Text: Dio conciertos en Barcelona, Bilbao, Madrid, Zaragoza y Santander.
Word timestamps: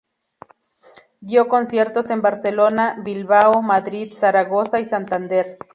Dio 1.19 1.47
conciertos 1.47 2.09
en 2.09 2.23
Barcelona, 2.23 2.97
Bilbao, 3.03 3.61
Madrid, 3.61 4.15
Zaragoza 4.17 4.79
y 4.79 4.85
Santander. 4.85 5.59